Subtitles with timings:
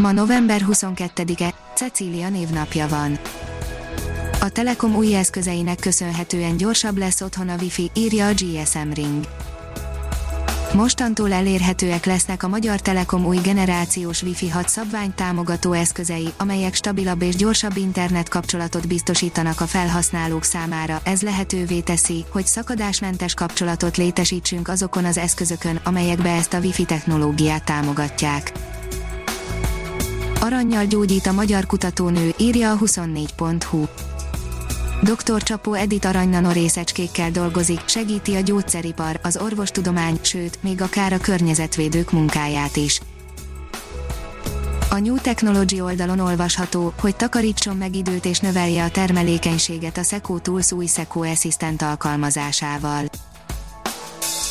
[0.00, 3.18] Ma november 22-e, Cecília névnapja van.
[4.40, 9.24] A Telekom új eszközeinek köszönhetően gyorsabb lesz otthon a Wi-Fi, írja a GSM Ring.
[10.74, 17.22] Mostantól elérhetőek lesznek a Magyar Telekom új generációs Wi-Fi 6 szabvány támogató eszközei, amelyek stabilabb
[17.22, 21.00] és gyorsabb internet kapcsolatot biztosítanak a felhasználók számára.
[21.04, 27.64] Ez lehetővé teszi, hogy szakadásmentes kapcsolatot létesítsünk azokon az eszközökön, amelyekbe ezt a Wi-Fi technológiát
[27.64, 28.52] támogatják.
[30.40, 33.84] Aranyjal gyógyít a magyar kutatónő, írja a 24.hu.
[35.02, 35.42] Dr.
[35.42, 42.10] Csapó Edith aranynano részecskékkel dolgozik, segíti a gyógyszeripar, az orvostudomány, sőt, még akár a környezetvédők
[42.12, 43.00] munkáját is.
[44.90, 50.38] A New Technology oldalon olvasható, hogy takarítson meg időt és növelje a termelékenységet a Seco
[50.38, 53.04] Tools új Seco Assistant alkalmazásával.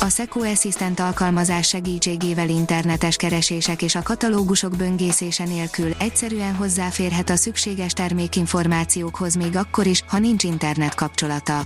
[0.00, 7.36] A Seco Assistant alkalmazás segítségével internetes keresések és a katalógusok böngészése nélkül egyszerűen hozzáférhet a
[7.36, 11.58] szükséges termékinformációkhoz még akkor is, ha nincs internet kapcsolata.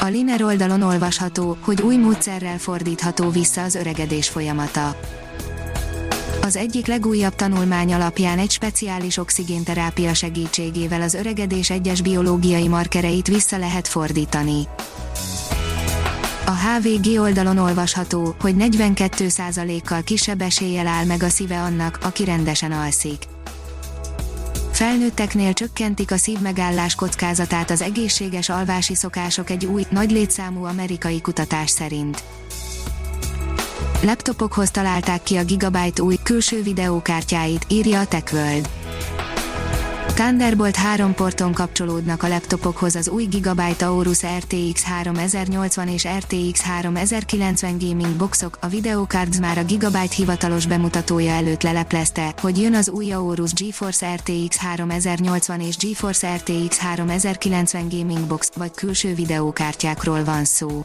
[0.00, 4.96] A Liner oldalon olvasható, hogy új módszerrel fordítható vissza az öregedés folyamata.
[6.42, 13.58] Az egyik legújabb tanulmány alapján egy speciális oxigénterápia segítségével az öregedés egyes biológiai markereit vissza
[13.58, 14.66] lehet fordítani.
[16.46, 22.72] A HVG oldalon olvasható, hogy 42%-kal kisebb eséllyel áll meg a szíve annak, aki rendesen
[22.72, 23.22] alszik.
[24.70, 31.70] Felnőtteknél csökkentik a szívmegállás kockázatát az egészséges alvási szokások egy új, nagy létszámú amerikai kutatás
[31.70, 32.22] szerint.
[34.02, 38.68] Laptopokhoz találták ki a Gigabyte új, külső videókártyáit, írja a TechWorld.
[40.14, 47.78] Thunderbolt 3 porton kapcsolódnak a laptopokhoz az új Gigabyte Aorus RTX 3080 és RTX 3090
[47.78, 53.12] gaming boxok, a Videocards már a Gigabyte hivatalos bemutatója előtt leleplezte, hogy jön az új
[53.12, 60.84] Aorus GeForce RTX 3080 és GeForce RTX 3090 gaming box, vagy külső videókártyákról van szó.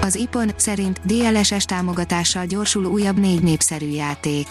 [0.00, 4.46] Az IPON szerint DLSS támogatással gyorsul újabb négy népszerű játék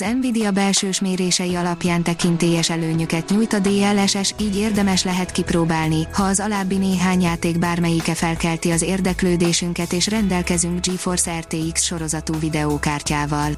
[0.00, 6.22] az Nvidia belsős mérései alapján tekintélyes előnyöket nyújt a DLSS, így érdemes lehet kipróbálni, ha
[6.22, 13.50] az alábbi néhány játék bármelyike felkelti az érdeklődésünket és rendelkezünk GeForce RTX sorozatú videókártyával.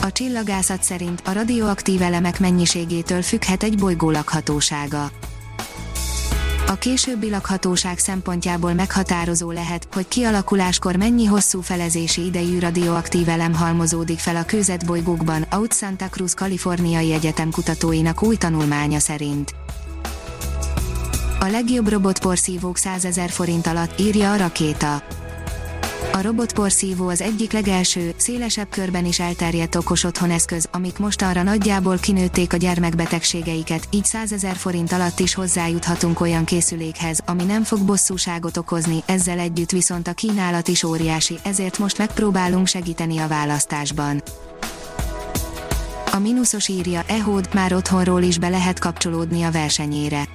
[0.00, 5.10] A csillagászat szerint a radioaktív elemek mennyiségétől függhet egy bolygó lakhatósága
[6.66, 14.18] a későbbi lakhatóság szempontjából meghatározó lehet, hogy kialakuláskor mennyi hosszú felezési idejű radioaktív elem halmozódik
[14.18, 19.54] fel a kőzetbolygókban, Out Santa Cruz Kaliforniai Egyetem kutatóinak új tanulmánya szerint.
[21.40, 25.02] A legjobb robotporszívók 100 ezer forint alatt írja a rakéta.
[26.14, 32.52] A robotporszívó az egyik legelső, szélesebb körben is elterjedt okos otthoneszköz, amik mostanra nagyjából kinőtték
[32.52, 38.56] a gyermekbetegségeiket, így 100 ezer forint alatt is hozzájuthatunk olyan készülékhez, ami nem fog bosszúságot
[38.56, 44.22] okozni, ezzel együtt viszont a kínálat is óriási, ezért most megpróbálunk segíteni a választásban.
[46.12, 50.28] A mínuszos írja, ehód már otthonról is be lehet kapcsolódni a versenyére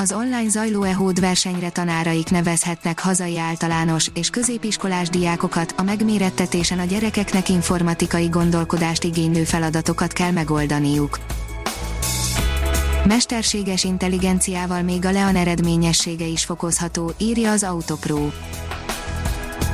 [0.00, 6.84] az online zajló EHOD versenyre tanáraik nevezhetnek hazai általános és középiskolás diákokat, a megmérettetésen a
[6.84, 11.18] gyerekeknek informatikai gondolkodást igénylő feladatokat kell megoldaniuk.
[13.04, 18.28] Mesterséges intelligenciával még a Leon eredményessége is fokozható, írja az Autopro.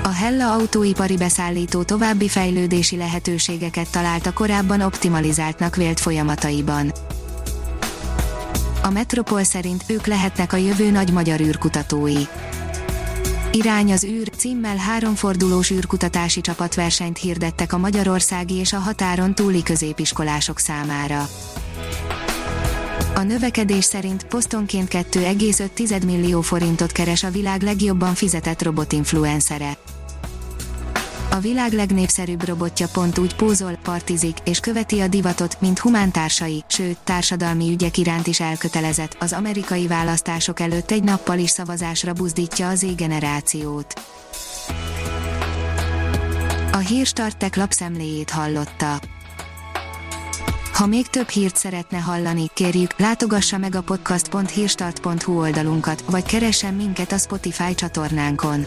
[0.02, 6.92] A Hella autóipari beszállító további fejlődési lehetőségeket talált a korábban optimalizáltnak vélt folyamataiban
[8.84, 12.22] a Metropol szerint ők lehetnek a jövő nagy magyar űrkutatói.
[13.52, 20.58] Irány az űr címmel háromfordulós űrkutatási csapatversenyt hirdettek a magyarországi és a határon túli középiskolások
[20.58, 21.28] számára.
[23.14, 29.76] A növekedés szerint posztonként 2,5 millió forintot keres a világ legjobban fizetett robotinfluencere.
[31.34, 36.98] A világ legnépszerűbb robotja pont úgy pózol, partizik és követi a divatot, mint humántársai, sőt,
[37.04, 39.16] társadalmi ügyek iránt is elkötelezett.
[39.20, 43.94] Az amerikai választások előtt egy nappal is szavazásra buzdítja az Z-generációt.
[46.72, 49.00] A hírstartek lapszemléjét hallotta.
[50.72, 57.12] Ha még több hírt szeretne hallani, kérjük, látogassa meg a podcast.hírstart.hu oldalunkat, vagy keressen minket
[57.12, 58.66] a Spotify csatornánkon.